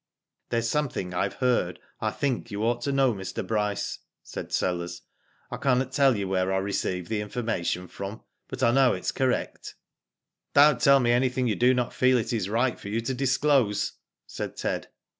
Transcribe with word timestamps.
There's 0.49 0.67
something 0.67 1.11
Fve 1.11 1.33
heard 1.33 1.79
I 1.99 2.09
think 2.09 2.49
you 2.49 2.63
ought 2.63 2.81
to 2.81 2.91
know 2.91 3.13
Mr. 3.13 3.45
Bryce/' 3.45 3.99
said 4.23 4.51
Sellers." 4.51 5.03
I 5.51 5.57
cannot 5.57 5.91
tell 5.91 6.17
you 6.17 6.27
where 6.27 6.51
I 6.51 6.57
received 6.57 7.07
the 7.07 7.21
information 7.21 7.87
from, 7.87 8.23
but 8.47 8.63
I 8.63 8.71
know 8.71 8.95
it 8.95 9.01
is 9.01 9.11
correct." 9.11 9.75
^* 10.53 10.53
Don't 10.55 10.81
tell 10.81 10.99
me 10.99 11.11
anything 11.11 11.45
you 11.47 11.55
do 11.55 11.75
not 11.75 11.93
feel 11.93 12.17
it 12.17 12.33
is 12.33 12.49
right 12.49 12.79
for 12.79 12.87
you 12.89 12.99
to 13.01 13.13
disclose," 13.13 13.91
said 14.25 14.57
Ted. 14.57 14.87